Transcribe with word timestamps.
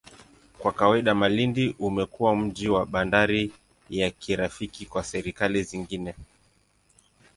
Kwa 0.57 0.71
kawaida, 0.71 1.15
Malindi 1.15 1.75
umekuwa 1.79 2.35
mji 2.35 2.67
na 2.67 2.85
bandari 2.85 3.51
ya 3.89 4.09
kirafiki 4.09 4.85
kwa 4.85 5.03
serikali 5.03 5.63
zingine. 5.63 6.15